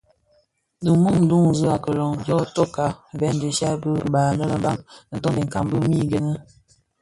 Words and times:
Di 0.83 0.91
mum 1.01 1.17
duňzi 1.29 1.65
a 1.75 1.77
kiloň 1.83 2.13
dyo 2.23 2.37
tsokka 2.53 2.85
bèn 3.19 3.35
dhishya 3.41 3.71
di 3.81 3.89
ribaï 4.01 4.29
anë 4.31 4.45
lè 4.49 4.55
Mbam 4.59 4.77
ntondakèn 5.17 5.65
mii 5.85 6.05
gene. 6.11 6.33